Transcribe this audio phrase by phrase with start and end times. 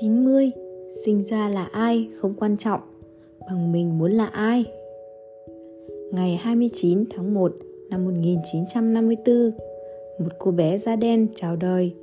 [0.00, 0.50] 90
[1.04, 2.80] Sinh ra là ai không quan trọng
[3.46, 4.64] Bằng mình muốn là ai
[6.12, 7.52] Ngày 29 tháng 1
[7.90, 9.50] năm 1954
[10.18, 11.94] Một cô bé da đen chào đời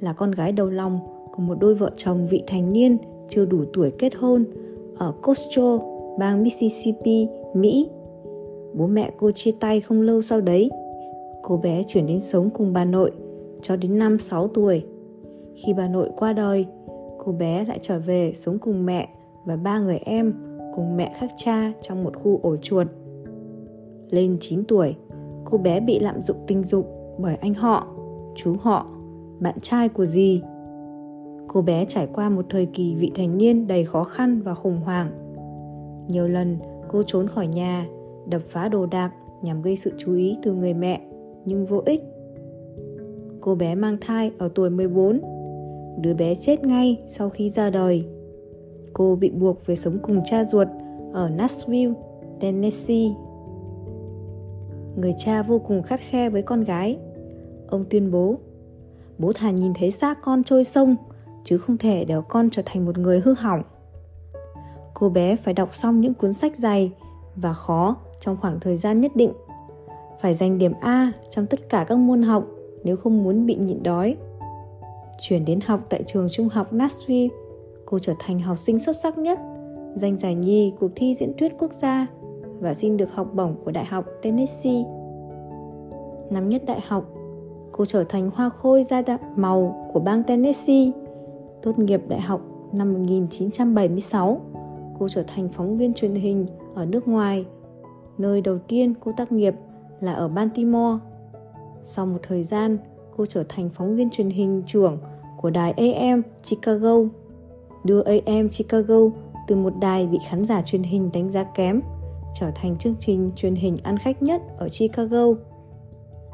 [0.00, 0.98] Là con gái đầu lòng
[1.32, 4.44] của một đôi vợ chồng vị thành niên chưa đủ tuổi kết hôn
[4.96, 5.78] ở Costco,
[6.18, 7.88] bang Mississippi, Mỹ.
[8.74, 10.70] Bố mẹ cô chia tay không lâu sau đấy.
[11.42, 13.10] Cô bé chuyển đến sống cùng bà nội
[13.62, 14.82] cho đến năm 6 tuổi.
[15.54, 16.66] Khi bà nội qua đời,
[17.24, 19.08] cô bé lại trở về sống cùng mẹ
[19.44, 20.34] và ba người em
[20.76, 22.86] cùng mẹ khác cha trong một khu ổ chuột.
[24.10, 24.96] Lên 9 tuổi,
[25.44, 26.86] cô bé bị lạm dụng tình dục
[27.18, 27.86] bởi anh họ,
[28.34, 28.86] chú họ,
[29.40, 30.42] bạn trai của dì.
[31.48, 34.80] Cô bé trải qua một thời kỳ vị thành niên đầy khó khăn và khủng
[34.80, 35.10] hoảng.
[36.08, 36.58] Nhiều lần
[36.88, 37.86] cô trốn khỏi nhà,
[38.28, 41.00] đập phá đồ đạc nhằm gây sự chú ý từ người mẹ,
[41.44, 42.02] nhưng vô ích.
[43.40, 45.20] Cô bé mang thai ở tuổi 14
[45.98, 48.06] đứa bé chết ngay sau khi ra đời.
[48.92, 50.68] Cô bị buộc về sống cùng cha ruột
[51.12, 51.94] ở Nashville,
[52.40, 53.08] Tennessee.
[54.96, 56.98] Người cha vô cùng khắt khe với con gái.
[57.68, 58.38] Ông tuyên bố,
[59.18, 60.96] bố thà nhìn thấy xác con trôi sông,
[61.44, 63.62] chứ không thể để con trở thành một người hư hỏng.
[64.94, 66.92] Cô bé phải đọc xong những cuốn sách dày
[67.36, 69.32] và khó trong khoảng thời gian nhất định.
[70.20, 72.46] Phải giành điểm A trong tất cả các môn học
[72.84, 74.16] nếu không muốn bị nhịn đói
[75.20, 77.28] chuyển đến học tại trường trung học Nashville.
[77.86, 79.38] Cô trở thành học sinh xuất sắc nhất,
[79.94, 82.06] giành giải nhì cuộc thi diễn thuyết quốc gia
[82.60, 84.84] và xin được học bổng của Đại học Tennessee.
[86.30, 87.04] Năm nhất đại học,
[87.72, 89.02] cô trở thành hoa khôi da
[89.36, 90.90] màu của bang Tennessee.
[91.62, 92.40] Tốt nghiệp đại học
[92.72, 94.40] năm 1976,
[94.98, 97.46] cô trở thành phóng viên truyền hình ở nước ngoài.
[98.18, 99.54] Nơi đầu tiên cô tác nghiệp
[100.00, 100.98] là ở Baltimore.
[101.82, 102.78] Sau một thời gian,
[103.20, 104.98] cô trở thành phóng viên truyền hình trưởng
[105.36, 106.96] của đài AM Chicago,
[107.84, 108.96] đưa AM Chicago
[109.46, 111.80] từ một đài bị khán giả truyền hình đánh giá kém
[112.34, 115.26] trở thành chương trình truyền hình ăn khách nhất ở Chicago.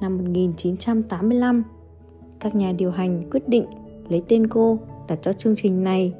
[0.00, 1.64] Năm 1985,
[2.40, 3.66] các nhà điều hành quyết định
[4.08, 4.78] lấy tên cô
[5.08, 6.14] đặt cho chương trình này.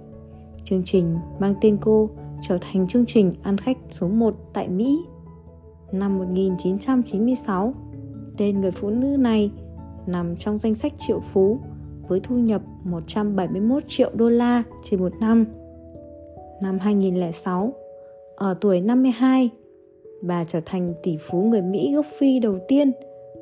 [0.64, 4.98] Chương trình mang tên cô trở thành chương trình ăn khách số 1 tại Mỹ.
[5.92, 7.74] Năm 1996,
[8.36, 9.50] tên người phụ nữ này
[10.06, 11.58] nằm trong danh sách triệu phú
[12.08, 15.46] với thu nhập 171 triệu đô la trên một năm.
[16.62, 17.72] Năm 2006,
[18.36, 19.50] ở tuổi 52,
[20.22, 22.92] bà trở thành tỷ phú người Mỹ gốc Phi đầu tiên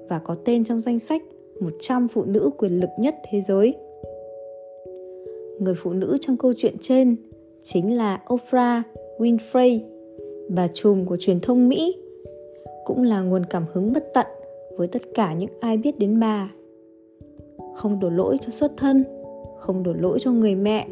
[0.08, 1.22] và có tên trong danh sách
[1.60, 3.74] 100 phụ nữ quyền lực nhất thế giới.
[5.58, 7.16] Người phụ nữ trong câu chuyện trên
[7.62, 8.86] chính là Oprah
[9.18, 9.80] Winfrey,
[10.48, 11.96] bà trùm của truyền thông Mỹ,
[12.84, 14.26] cũng là nguồn cảm hứng bất tận
[14.80, 16.50] với tất cả những ai biết đến bà.
[17.74, 19.04] Không đổ lỗi cho xuất thân,
[19.58, 20.88] không đổ lỗi cho người mẹ,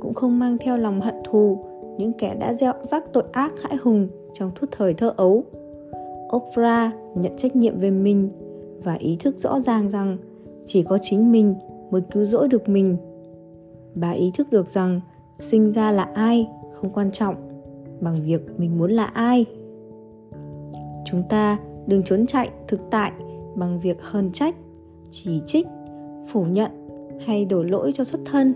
[0.00, 1.58] cũng không mang theo lòng hận thù
[1.98, 5.44] những kẻ đã gieo rắc tội ác hãi hùng trong suốt thời thơ ấu.
[6.36, 8.30] Oprah nhận trách nhiệm về mình
[8.84, 10.16] và ý thức rõ ràng rằng
[10.66, 11.54] chỉ có chính mình
[11.90, 12.96] mới cứu rỗi được mình.
[13.94, 15.00] Bà ý thức được rằng
[15.38, 17.34] sinh ra là ai không quan trọng
[18.00, 19.46] bằng việc mình muốn là ai.
[21.04, 21.58] Chúng ta
[21.88, 23.12] đừng trốn chạy thực tại
[23.56, 24.54] bằng việc hờn trách,
[25.10, 25.66] chỉ trích,
[26.28, 26.70] phủ nhận
[27.26, 28.54] hay đổ lỗi cho xuất thân,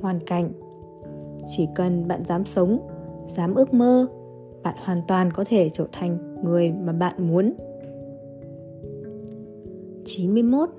[0.00, 0.52] hoàn cảnh.
[1.46, 2.78] Chỉ cần bạn dám sống,
[3.26, 4.06] dám ước mơ,
[4.62, 7.52] bạn hoàn toàn có thể trở thành người mà bạn muốn.
[10.04, 10.70] 91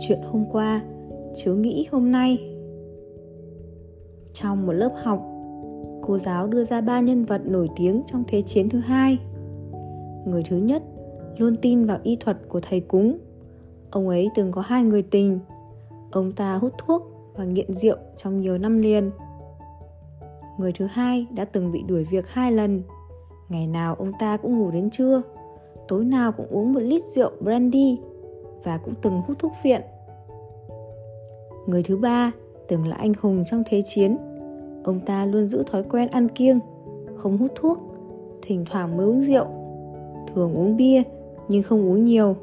[0.00, 0.82] Chuyện hôm qua
[1.34, 2.38] chứa nghĩ hôm nay.
[4.32, 5.30] Trong một lớp học,
[6.10, 9.18] Cô giáo đưa ra ba nhân vật nổi tiếng trong Thế chiến thứ hai.
[10.26, 10.82] Người thứ nhất
[11.38, 13.18] luôn tin vào y thuật của thầy cúng
[13.90, 15.38] Ông ấy từng có hai người tình
[16.10, 17.02] Ông ta hút thuốc
[17.36, 19.10] và nghiện rượu trong nhiều năm liền.
[20.58, 22.82] Người thứ hai đã từng bị đuổi việc hai lần.
[23.48, 25.22] Ngày nào ông ta cũng ngủ đến trưa,
[25.88, 27.98] tối nào cũng uống một lít rượu brandy
[28.64, 29.82] và cũng từng hút thuốc phiện.
[31.66, 32.32] Người thứ ba
[32.68, 34.16] từng là anh hùng trong thế chiến.
[34.84, 36.58] Ông ta luôn giữ thói quen ăn kiêng,
[37.16, 37.78] không hút thuốc,
[38.42, 39.46] thỉnh thoảng mới uống rượu,
[40.34, 41.02] thường uống bia
[41.50, 42.36] nhưng không uống nhiều.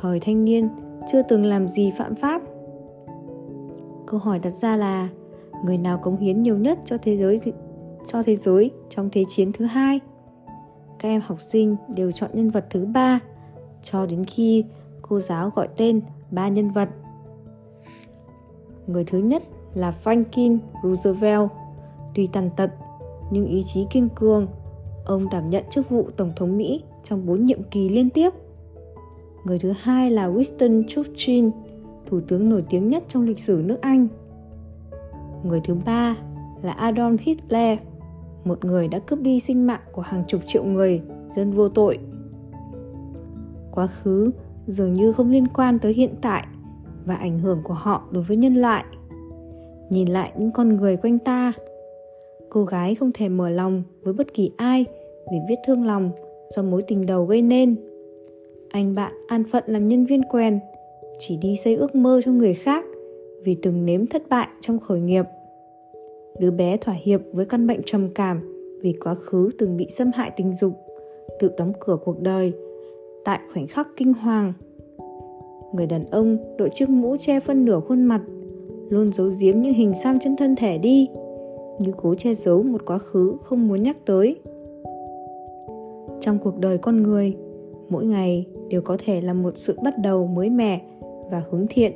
[0.00, 0.68] Thời thanh niên
[1.12, 2.42] chưa từng làm gì phạm pháp.
[4.06, 5.08] Câu hỏi đặt ra là,
[5.64, 7.40] người nào cống hiến nhiều nhất cho thế giới
[8.06, 10.00] cho thế giới trong thế chiến thứ hai?
[10.98, 13.20] Các em học sinh đều chọn nhân vật thứ ba,
[13.82, 14.64] cho đến khi
[15.02, 16.00] cô giáo gọi tên
[16.30, 16.88] ba nhân vật.
[18.86, 19.42] Người thứ nhất
[19.74, 21.48] là franklin roosevelt,
[22.14, 22.70] tuy tàn tật
[23.30, 24.46] nhưng ý chí kiên cường.
[25.04, 28.30] Ông đảm nhận chức vụ tổng thống mỹ trong bốn nhiệm kỳ liên tiếp
[29.44, 31.48] người thứ hai là winston churchill
[32.06, 34.08] thủ tướng nổi tiếng nhất trong lịch sử nước Anh.
[35.44, 36.16] Người thứ ba
[36.62, 37.78] là Adolf Hitler,
[38.44, 41.02] một người đã cướp đi sinh mạng của hàng chục triệu người,
[41.36, 41.98] dân vô tội.
[43.72, 44.30] Quá khứ
[44.66, 46.46] dường như không liên quan tới hiện tại
[47.04, 48.84] và ảnh hưởng của họ đối với nhân loại.
[49.90, 51.52] Nhìn lại những con người quanh ta,
[52.50, 54.84] cô gái không thể mở lòng với bất kỳ ai
[55.30, 56.10] vì viết thương lòng
[56.56, 57.76] do mối tình đầu gây nên.
[58.68, 60.58] Anh bạn an phận làm nhân viên quen,
[61.18, 62.84] chỉ đi xây ước mơ cho người khác
[63.44, 65.24] vì từng nếm thất bại trong khởi nghiệp.
[66.40, 68.52] Đứa bé thỏa hiệp với căn bệnh trầm cảm
[68.82, 70.72] vì quá khứ từng bị xâm hại tình dục,
[71.40, 72.52] tự đóng cửa cuộc đời
[73.24, 74.52] tại khoảnh khắc kinh hoàng.
[75.74, 78.20] Người đàn ông đội chiếc mũ che phân nửa khuôn mặt,
[78.88, 81.08] luôn giấu giếm những hình xăm trên thân thể đi,
[81.78, 84.36] như cố che giấu một quá khứ không muốn nhắc tới.
[86.26, 87.36] Trong cuộc đời con người,
[87.88, 90.80] mỗi ngày đều có thể là một sự bắt đầu mới mẻ
[91.30, 91.92] và hướng thiện.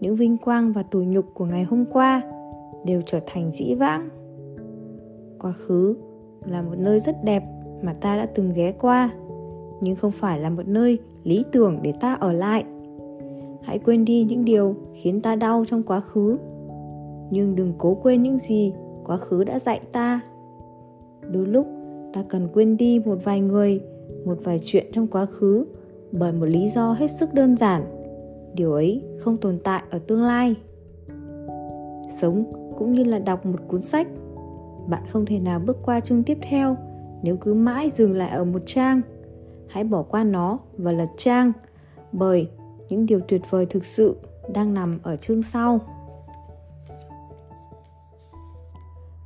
[0.00, 2.22] Những vinh quang và tủi nhục của ngày hôm qua
[2.84, 4.08] đều trở thành dĩ vãng.
[5.40, 5.96] Quá khứ
[6.46, 7.42] là một nơi rất đẹp
[7.82, 9.10] mà ta đã từng ghé qua,
[9.80, 12.64] nhưng không phải là một nơi lý tưởng để ta ở lại.
[13.62, 16.38] Hãy quên đi những điều khiến ta đau trong quá khứ,
[17.30, 18.72] nhưng đừng cố quên những gì
[19.04, 20.20] quá khứ đã dạy ta.
[21.32, 21.66] Đôi lúc
[22.14, 23.80] ta cần quên đi một vài người,
[24.24, 25.66] một vài chuyện trong quá khứ
[26.12, 27.82] bởi một lý do hết sức đơn giản.
[28.54, 30.54] Điều ấy không tồn tại ở tương lai.
[32.08, 32.44] Sống
[32.78, 34.08] cũng như là đọc một cuốn sách
[34.88, 36.76] bạn không thể nào bước qua chương tiếp theo
[37.22, 39.00] nếu cứ mãi dừng lại ở một trang
[39.68, 41.52] hãy bỏ qua nó và lật trang
[42.12, 42.48] bởi
[42.88, 44.16] những điều tuyệt vời thực sự
[44.54, 45.80] đang nằm ở chương sau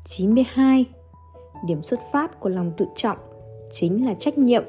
[0.04, 0.84] 92
[1.66, 3.18] Điểm xuất phát của lòng tự trọng
[3.70, 4.64] chính là trách nhiệm.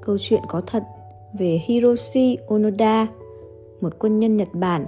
[0.00, 0.82] Câu chuyện có thật
[1.38, 3.06] về Hiroshi Onoda,
[3.80, 4.86] một quân nhân Nhật Bản.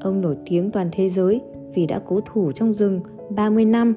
[0.00, 1.40] Ông nổi tiếng toàn thế giới
[1.74, 3.00] vì đã cố thủ trong rừng
[3.30, 3.94] 30 năm,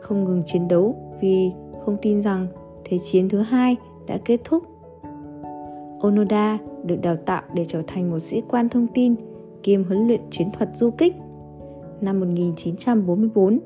[0.00, 1.52] không ngừng chiến đấu vì
[1.84, 2.46] không tin rằng
[2.84, 3.76] Thế chiến thứ hai
[4.06, 4.62] đã kết thúc.
[6.00, 9.14] Onoda được đào tạo để trở thành một sĩ quan thông tin
[9.62, 11.16] kiêm huấn luyện chiến thuật du kích.
[12.00, 13.58] Năm 1944,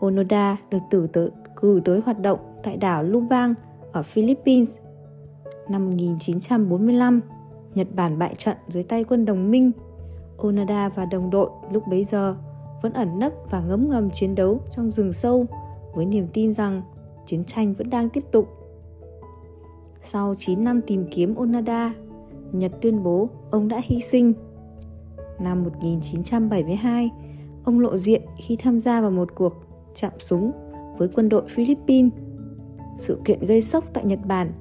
[0.00, 3.54] Onoda được tử tới, cử tới hoạt động tại đảo Lubang
[3.92, 4.78] ở Philippines.
[5.68, 7.20] Năm 1945,
[7.74, 9.70] Nhật Bản bại trận dưới tay quân đồng minh.
[10.36, 12.36] Onoda và đồng đội lúc bấy giờ
[12.82, 15.46] vẫn ẩn nấp và ngấm ngầm chiến đấu trong rừng sâu
[15.94, 16.82] với niềm tin rằng
[17.26, 18.48] chiến tranh vẫn đang tiếp tục.
[20.00, 21.94] Sau 9 năm tìm kiếm Onoda,
[22.52, 24.32] Nhật tuyên bố ông đã hy sinh.
[25.40, 27.10] Năm 1972,
[27.64, 29.67] ông lộ diện khi tham gia vào một cuộc
[30.00, 30.52] chạm súng
[30.98, 32.12] với quân đội Philippines.
[32.98, 34.52] Sự kiện gây sốc tại Nhật Bản.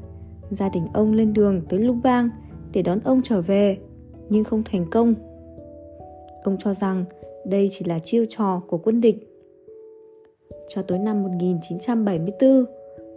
[0.51, 2.29] Gia đình ông lên đường tới Lubang
[2.73, 3.77] để đón ông trở về,
[4.29, 5.13] nhưng không thành công.
[6.43, 7.05] Ông cho rằng
[7.45, 9.33] đây chỉ là chiêu trò của quân địch.
[10.67, 12.65] Cho tới năm 1974,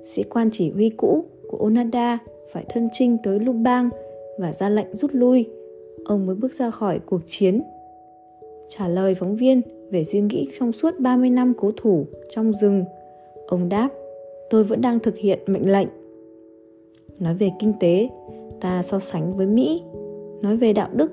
[0.05, 2.19] sĩ quan chỉ huy cũ của Onada
[2.53, 3.91] phải thân chinh tới Lubang
[4.39, 5.49] và ra lệnh rút lui.
[6.05, 7.63] Ông mới bước ra khỏi cuộc chiến.
[8.69, 12.85] Trả lời phóng viên về suy nghĩ trong suốt 30 năm cố thủ trong rừng,
[13.47, 13.89] ông đáp,
[14.51, 15.89] tôi vẫn đang thực hiện mệnh lệnh.
[17.19, 18.09] Nói về kinh tế,
[18.61, 19.83] ta so sánh với Mỹ.
[20.43, 21.13] Nói về đạo đức,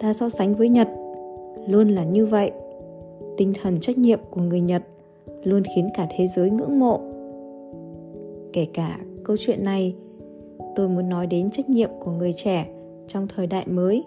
[0.00, 0.88] ta so sánh với Nhật.
[1.68, 2.50] Luôn là như vậy.
[3.36, 4.82] Tinh thần trách nhiệm của người nhật
[5.42, 7.00] luôn khiến cả thế giới ngưỡng mộ.
[8.52, 9.94] Kể cả câu chuyện này
[10.76, 12.66] tôi muốn nói đến trách nhiệm của người trẻ
[13.08, 14.04] trong thời đại mới.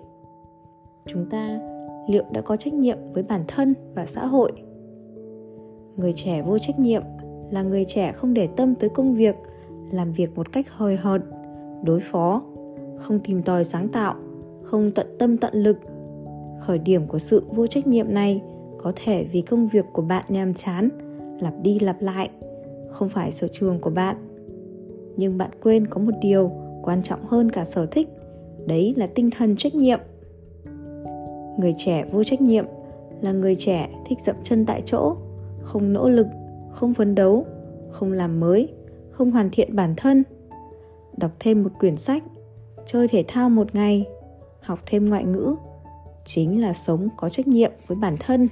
[1.05, 1.59] Chúng ta
[2.07, 4.51] liệu đã có trách nhiệm với bản thân và xã hội?
[5.97, 7.01] Người trẻ vô trách nhiệm
[7.51, 9.35] là người trẻ không để tâm tới công việc,
[9.91, 11.21] làm việc một cách hời hợt,
[11.83, 12.41] đối phó,
[12.97, 14.15] không tìm tòi sáng tạo,
[14.63, 15.77] không tận tâm tận lực.
[16.61, 18.41] Khởi điểm của sự vô trách nhiệm này
[18.77, 20.89] có thể vì công việc của bạn nhàm chán,
[21.39, 22.29] lặp đi lặp lại,
[22.89, 24.15] không phải sở trường của bạn.
[25.17, 26.51] Nhưng bạn quên có một điều
[26.83, 28.09] quan trọng hơn cả sở thích,
[28.65, 29.99] đấy là tinh thần trách nhiệm
[31.57, 32.65] người trẻ vô trách nhiệm
[33.21, 35.15] là người trẻ thích dậm chân tại chỗ,
[35.61, 36.27] không nỗ lực,
[36.71, 37.45] không phấn đấu,
[37.89, 38.73] không làm mới,
[39.11, 40.23] không hoàn thiện bản thân.
[41.17, 42.23] Đọc thêm một quyển sách,
[42.85, 44.05] chơi thể thao một ngày,
[44.61, 45.55] học thêm ngoại ngữ
[46.25, 48.47] chính là sống có trách nhiệm với bản thân.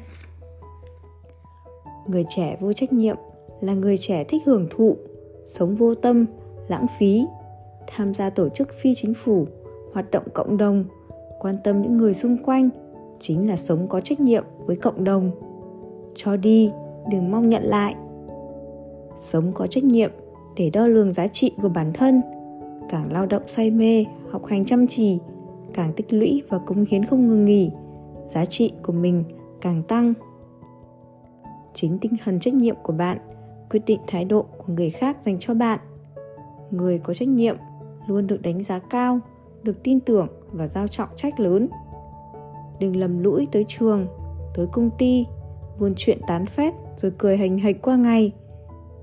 [2.08, 3.16] Người trẻ vô trách nhiệm
[3.62, 4.98] là người trẻ thích hưởng thụ,
[5.46, 6.26] sống vô tâm,
[6.68, 7.26] lãng phí,
[7.88, 9.48] tham gia tổ chức phi chính phủ,
[9.94, 10.86] hoạt động cộng đồng,
[11.40, 12.70] quan tâm những người xung quanh
[13.28, 15.32] chính là sống có trách nhiệm với cộng đồng.
[16.16, 16.72] Cho đi,
[17.12, 17.96] đừng mong nhận lại.
[19.18, 20.12] Sống có trách nhiệm
[20.56, 22.22] để đo lường giá trị của bản thân.
[22.90, 25.20] Càng lao động say mê, học hành chăm chỉ,
[25.74, 27.72] càng tích lũy và cống hiến không ngừng nghỉ,
[28.28, 29.24] giá trị của mình
[29.62, 30.14] càng tăng.
[31.74, 33.18] Chính tinh thần trách nhiệm của bạn
[33.70, 35.80] quyết định thái độ của người khác dành cho bạn.
[36.72, 37.58] Người có trách nhiệm
[38.08, 39.20] luôn được đánh giá cao,
[39.64, 41.68] được tin tưởng và giao trọng trách lớn
[42.80, 44.08] đừng lầm lũi tới trường,
[44.56, 45.26] tới công ty,
[45.80, 48.32] buôn chuyện tán phét, rồi cười hành hạch qua ngày.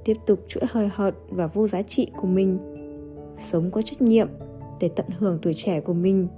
[0.05, 2.59] Tiếp tục chuỗi hời hợt và vô giá trị của mình.
[3.39, 4.29] Sống có trách nhiệm
[4.81, 6.29] để tận hưởng tuổi trẻ của mình.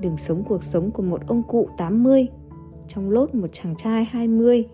[0.00, 2.26] Đừng sống cuộc sống của một ông cụ 80
[2.88, 4.64] trong lốt một chàng trai 20